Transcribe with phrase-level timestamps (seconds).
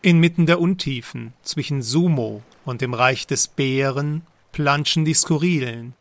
[0.00, 5.94] Inmitten der Untiefen zwischen Sumo und dem Reich des Bären planschen die Skurrilen.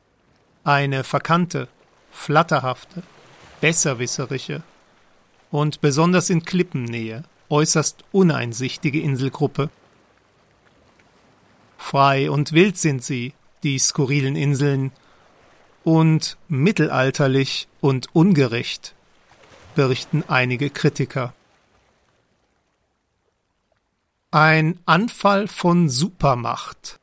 [0.64, 1.68] Eine verkannte,
[2.12, 3.02] flatterhafte,
[3.60, 4.62] besserwisserische
[5.50, 9.72] und besonders in Klippennähe äußerst uneinsichtige Inselgruppe.
[11.78, 13.34] Frei und wild sind sie,
[13.64, 14.92] die skurrilen Inseln,
[15.84, 18.94] und mittelalterlich und ungerecht,
[19.74, 21.34] berichten einige Kritiker.
[24.40, 27.00] Ein Anfall von Supermacht.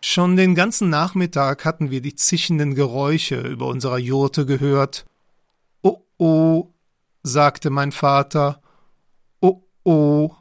[0.00, 5.06] Schon den ganzen Nachmittag hatten wir die zischenden Geräusche über unserer Jurte gehört.
[5.82, 6.70] Oh oh,
[7.22, 8.60] sagte mein Vater.
[9.40, 10.34] Oh oh,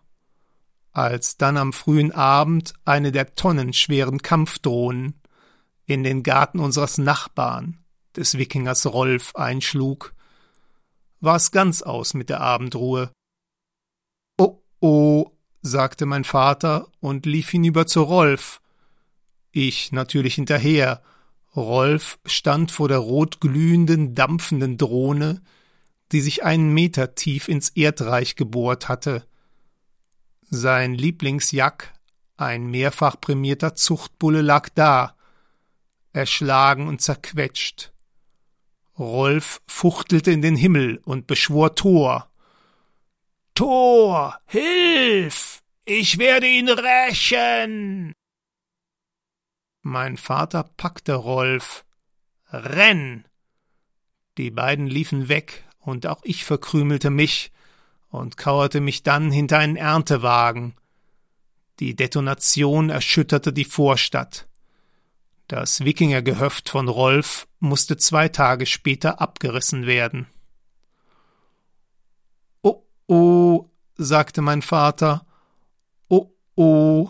[0.93, 5.13] als dann am frühen Abend eine der tonnenschweren Kampfdrohnen
[5.85, 7.77] in den Garten unseres Nachbarn,
[8.15, 10.15] des Wikingers Rolf, einschlug,
[11.19, 13.11] war's ganz aus mit der Abendruhe.
[14.79, 15.31] Oh,
[15.61, 18.61] sagte mein Vater und lief hinüber zu Rolf.
[19.51, 21.01] Ich natürlich hinterher.
[21.55, 25.41] Rolf stand vor der rotglühenden, dampfenden Drohne,
[26.11, 29.25] die sich einen Meter tief ins Erdreich gebohrt hatte.
[30.49, 31.93] Sein Lieblingsjack,
[32.37, 35.15] ein mehrfach prämierter Zuchtbulle, lag da,
[36.13, 37.91] erschlagen und zerquetscht.
[38.97, 42.29] Rolf fuchtelte in den Himmel und beschwor Thor.
[43.57, 45.63] Thor, hilf!
[45.83, 48.13] Ich werde ihn rächen!
[49.81, 51.83] Mein Vater packte Rolf.
[52.51, 53.25] Renn!
[54.37, 57.51] Die beiden liefen weg, und auch ich verkrümelte mich
[58.09, 60.75] und kauerte mich dann hinter einen Erntewagen.
[61.79, 64.47] Die Detonation erschütterte die Vorstadt.
[65.47, 70.27] Das Wikingergehöft von Rolf musste zwei Tage später abgerissen werden.
[73.07, 75.25] Oh, sagte mein Vater.
[76.09, 77.09] Oh, oh.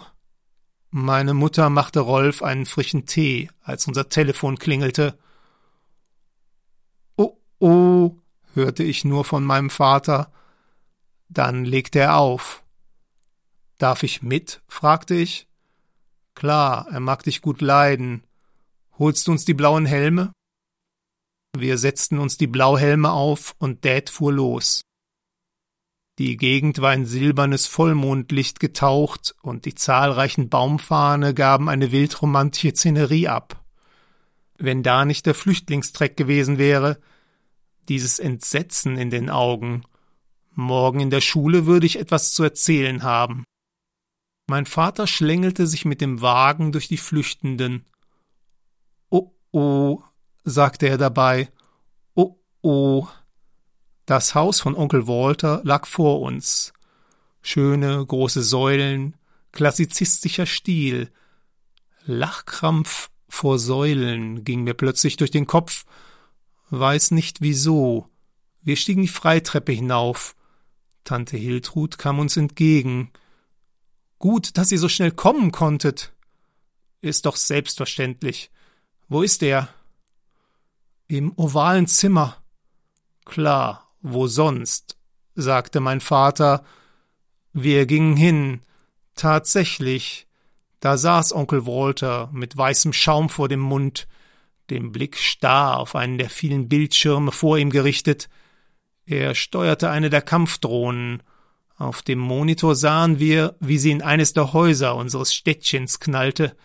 [0.92, 5.18] Meine Mutter machte Rolf einen frischen Tee, als unser Telefon klingelte.
[7.18, 8.16] Oh, oh,
[8.54, 10.32] hörte ich nur von meinem Vater.
[11.30, 12.64] Dann legte er auf.
[13.78, 14.62] Darf ich mit?
[14.68, 15.48] fragte ich.
[16.36, 18.24] Klar, er mag dich gut leiden.
[18.98, 20.32] Holst du uns die blauen Helme?
[21.56, 24.84] Wir setzten uns die Blauhelme auf und Dad fuhr los.
[26.18, 33.28] Die Gegend war in silbernes Vollmondlicht getaucht und die zahlreichen Baumfahne gaben eine wildromantische Szenerie
[33.28, 33.64] ab.
[34.58, 37.00] Wenn da nicht der Flüchtlingstreck gewesen wäre,
[37.88, 39.84] dieses Entsetzen in den Augen.
[40.54, 43.44] Morgen in der Schule würde ich etwas zu erzählen haben.
[44.48, 47.86] Mein Vater schlängelte sich mit dem Wagen durch die Flüchtenden
[49.52, 50.04] Oh,
[50.44, 51.50] sagte er dabei.
[52.14, 53.08] Oh, oh.
[54.08, 56.72] Das Haus von Onkel Walter lag vor uns.
[57.42, 59.18] Schöne, große Säulen,
[59.52, 61.12] klassizistischer Stil.
[62.06, 65.84] Lachkrampf vor Säulen ging mir plötzlich durch den Kopf.
[66.70, 68.08] Weiß nicht wieso.
[68.62, 70.38] Wir stiegen die Freitreppe hinauf.
[71.04, 73.12] Tante Hiltrud kam uns entgegen.
[74.20, 76.14] Gut, dass ihr so schnell kommen konntet.
[77.02, 78.52] Ist doch selbstverständlich.
[79.10, 79.68] Wo ist er?
[81.08, 82.42] Im ovalen Zimmer.
[83.26, 84.98] Klar, wo sonst,
[85.36, 86.64] sagte mein Vater.
[87.54, 88.62] Wir gingen hin.
[89.16, 90.28] Tatsächlich.
[90.80, 94.08] Da saß Onkel Walter mit weißem Schaum vor dem Mund,
[94.70, 98.30] dem Blick starr auf einen der vielen Bildschirme vor ihm gerichtet.
[99.06, 101.24] Er steuerte eine der Kampfdrohnen.
[101.78, 106.56] Auf dem Monitor sahen wir, wie sie in eines der Häuser unseres Städtchens knallte.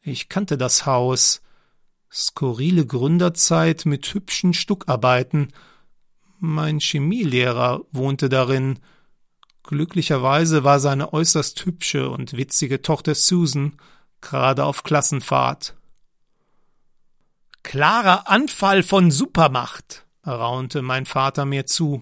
[0.00, 1.42] Ich kannte das Haus.
[2.10, 5.52] Skurrile Gründerzeit mit hübschen Stuckarbeiten.
[6.38, 8.78] Mein Chemielehrer wohnte darin.
[9.64, 13.76] Glücklicherweise war seine äußerst hübsche und witzige Tochter Susan
[14.20, 15.76] gerade auf Klassenfahrt.
[17.62, 22.00] Klarer Anfall von Supermacht, raunte mein Vater mir zu.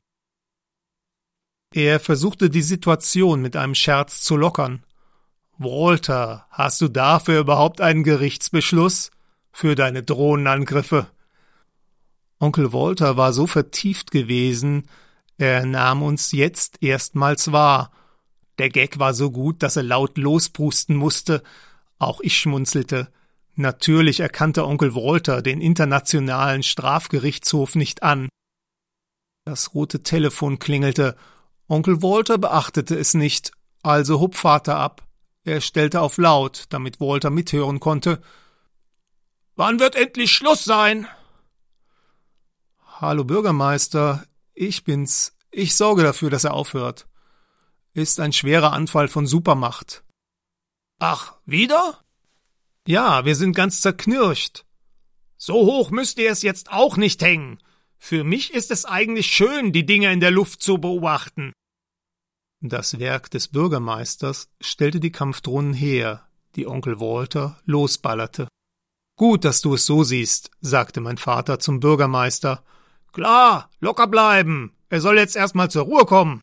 [1.75, 4.85] Er versuchte die Situation mit einem Scherz zu lockern.
[5.59, 9.11] Walter, hast du dafür überhaupt einen Gerichtsbeschluss?
[9.57, 11.07] für deine Drohnenangriffe.
[12.39, 14.89] Onkel Walter war so vertieft gewesen,
[15.39, 17.91] er nahm uns jetzt erstmals wahr.
[18.59, 21.43] Der Gag war so gut, dass er laut losbrusten musste.
[21.99, 23.13] Auch ich schmunzelte.
[23.55, 28.29] Natürlich erkannte Onkel Walter den internationalen Strafgerichtshof nicht an.
[29.45, 31.17] Das rote Telefon klingelte.
[31.69, 35.07] Onkel Walter beachtete es nicht, also hob Vater ab.
[35.45, 38.21] Er stellte auf laut, damit Walter mithören konnte.
[39.55, 41.07] Wann wird endlich Schluss sein?
[42.99, 45.37] Hallo Bürgermeister, ich bin's.
[45.51, 47.07] Ich sorge dafür, dass er aufhört.
[47.93, 50.03] ist ein schwerer Anfall von Supermacht.
[50.99, 52.03] Ach, wieder?
[52.87, 54.65] Ja, wir sind ganz zerknirscht.
[55.37, 57.59] So hoch müsst ihr es jetzt auch nicht hängen.
[57.99, 61.53] Für mich ist es eigentlich schön, die Dinge in der Luft zu beobachten.
[62.63, 68.49] Das Werk des Bürgermeisters stellte die Kampfdrohnen her, die Onkel Walter losballerte.
[69.17, 72.65] Gut, dass du es so siehst, sagte mein Vater zum Bürgermeister.
[73.17, 74.77] Klar, locker bleiben.
[74.91, 76.43] Er soll jetzt erstmal zur Ruhe kommen.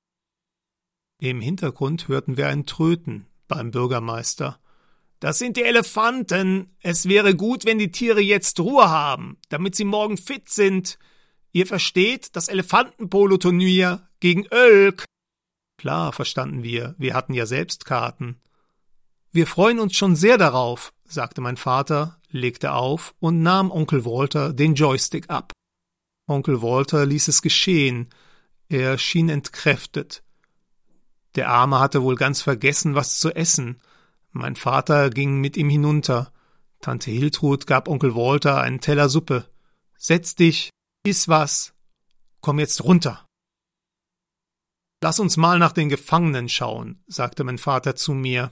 [1.19, 4.59] Im Hintergrund hörten wir ein Tröten beim Bürgermeister.
[5.19, 6.75] Das sind die Elefanten.
[6.79, 10.97] Es wäre gut, wenn die Tiere jetzt Ruhe haben, damit sie morgen fit sind.
[11.51, 15.05] Ihr versteht, das Elefantenpolo-Turnier gegen Ölk.
[15.77, 16.95] Klar, verstanden wir.
[16.97, 18.41] Wir hatten ja selbst Karten.
[19.31, 24.53] Wir freuen uns schon sehr darauf, sagte mein Vater, legte auf und nahm Onkel Walter
[24.53, 25.52] den Joystick ab.
[26.27, 28.09] Onkel Walter ließ es geschehen.
[28.69, 30.23] Er schien entkräftet.
[31.35, 33.81] Der Arme hatte wohl ganz vergessen, was zu essen.
[34.31, 36.31] Mein Vater ging mit ihm hinunter.
[36.79, 39.49] Tante Hiltrud gab Onkel Walter einen Teller Suppe.
[39.97, 40.69] Setz dich,
[41.03, 41.73] iss was.
[42.41, 43.25] Komm jetzt runter.
[45.01, 48.51] Lass uns mal nach den Gefangenen schauen, sagte mein Vater zu mir.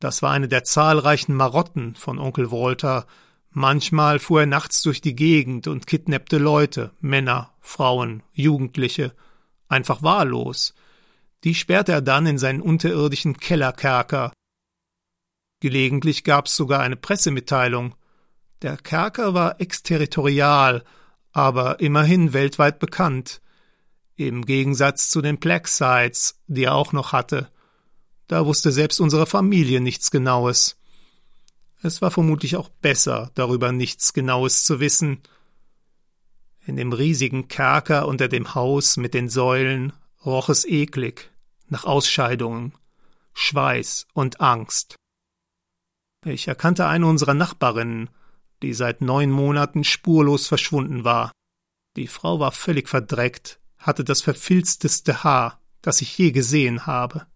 [0.00, 3.06] Das war eine der zahlreichen Marotten von Onkel Walter.
[3.58, 9.14] Manchmal fuhr er nachts durch die Gegend und kidnappte Leute, Männer, Frauen, Jugendliche,
[9.66, 10.74] einfach wahllos.
[11.42, 14.30] Die sperrte er dann in seinen unterirdischen Kellerkerker.
[15.60, 17.94] Gelegentlich gab's sogar eine Pressemitteilung.
[18.60, 20.84] Der Kerker war exterritorial,
[21.32, 23.40] aber immerhin weltweit bekannt.
[24.16, 27.50] Im Gegensatz zu den Black Sites, die er auch noch hatte.
[28.26, 30.76] Da wusste selbst unsere Familie nichts Genaues.
[31.82, 35.22] Es war vermutlich auch besser, darüber nichts Genaues zu wissen.
[36.64, 39.92] In dem riesigen Kerker unter dem Haus mit den Säulen
[40.24, 41.30] roch es eklig,
[41.68, 42.72] nach Ausscheidungen,
[43.34, 44.96] Schweiß und Angst.
[46.24, 48.10] Ich erkannte eine unserer Nachbarinnen,
[48.62, 51.30] die seit neun Monaten spurlos verschwunden war.
[51.96, 57.26] Die Frau war völlig verdreckt, hatte das verfilzteste Haar, das ich je gesehen habe.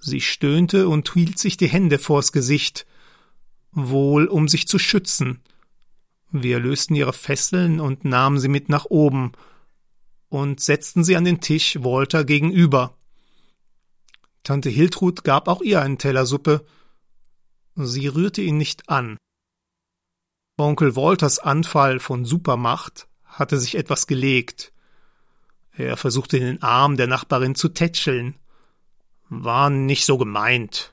[0.00, 2.86] Sie stöhnte und hielt sich die Hände vors Gesicht,
[3.70, 5.40] wohl um sich zu schützen.
[6.32, 9.32] Wir lösten ihre Fesseln und nahmen sie mit nach oben
[10.28, 12.96] und setzten sie an den Tisch Walter gegenüber.
[14.42, 16.64] Tante Hiltrud gab auch ihr einen Teller Suppe.
[17.74, 19.18] Sie rührte ihn nicht an.
[20.56, 24.72] Onkel Walters Anfall von Supermacht hatte sich etwas gelegt.
[25.72, 28.34] Er versuchte den Arm der Nachbarin zu tätscheln.
[29.30, 30.92] War nicht so gemeint.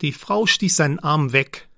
[0.00, 1.68] Die Frau stieß seinen Arm weg.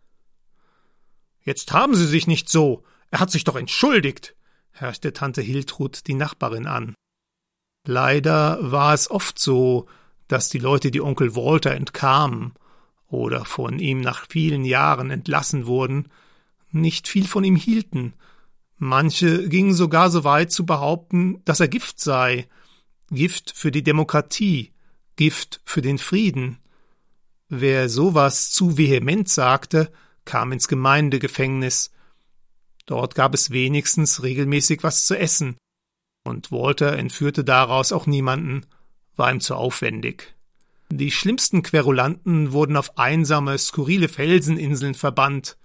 [1.42, 2.84] Jetzt haben Sie sich nicht so.
[3.10, 4.36] Er hat sich doch entschuldigt,
[4.70, 6.94] herrschte Tante Hiltrud die Nachbarin an.
[7.84, 9.86] Leider war es oft so,
[10.28, 12.54] dass die Leute, die Onkel Walter entkamen
[13.08, 16.10] oder von ihm nach vielen Jahren entlassen wurden,
[16.70, 18.14] nicht viel von ihm hielten.
[18.76, 22.48] Manche gingen sogar so weit zu behaupten, dass er Gift sei,
[23.10, 24.73] Gift für die Demokratie,
[25.16, 26.58] Gift für den Frieden.
[27.48, 29.92] Wer sowas zu vehement sagte,
[30.24, 31.90] kam ins Gemeindegefängnis.
[32.86, 35.56] Dort gab es wenigstens regelmäßig was zu essen.
[36.24, 38.66] Und Walter entführte daraus auch niemanden,
[39.16, 40.34] war ihm zu aufwendig.
[40.90, 45.56] Die schlimmsten Querulanten wurden auf einsame, skurrile Felseninseln verbannt.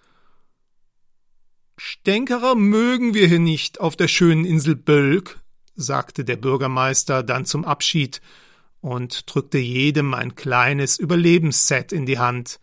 [1.77, 5.39] Stänkerer mögen wir hier nicht auf der schönen Insel Bölk,
[5.75, 8.21] sagte der Bürgermeister dann zum Abschied
[8.81, 12.59] und drückte jedem ein kleines Überlebensset in die Hand,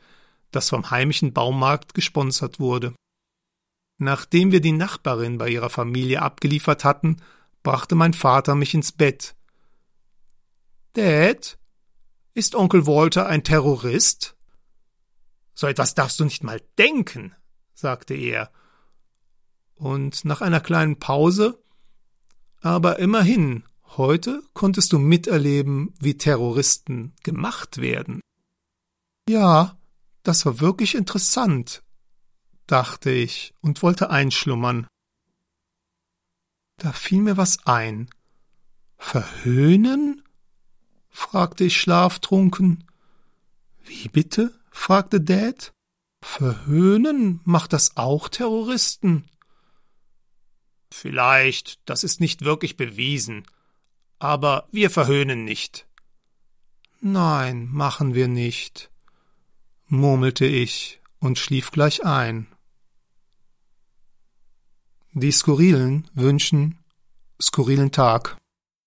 [0.51, 2.95] das vom heimischen Baumarkt gesponsert wurde.
[3.99, 7.17] Nachdem wir die Nachbarin bei ihrer Familie abgeliefert hatten,
[7.63, 9.35] brachte mein Vater mich ins Bett.
[10.93, 11.59] Dad,
[12.35, 14.37] ist Onkel Walter ein Terrorist?
[15.55, 17.35] So etwas darfst du nicht mal denken,
[17.75, 18.51] sagte er.
[19.75, 21.63] Und nach einer kleinen Pause
[22.61, 23.65] Aber immerhin,
[23.97, 28.21] Heute konntest du miterleben, wie Terroristen gemacht werden.
[29.27, 29.79] Ja,
[30.23, 31.83] das war wirklich interessant,
[32.67, 34.87] dachte ich und wollte einschlummern.
[36.77, 38.11] Da fiel mir was ein.
[38.99, 40.23] Verhöhnen?
[41.09, 42.85] fragte ich schlaftrunken.
[43.83, 44.53] Wie bitte?
[44.71, 45.73] fragte Dad.
[46.23, 49.25] Verhöhnen macht das auch Terroristen?
[50.93, 53.47] Vielleicht, das ist nicht wirklich bewiesen,
[54.19, 55.87] aber wir verhöhnen nicht.
[57.01, 58.91] Nein, machen wir nicht,
[59.87, 62.47] murmelte ich und schlief gleich ein.
[65.13, 66.79] Die Skurrilen wünschen
[67.41, 68.37] skurrilen Tag.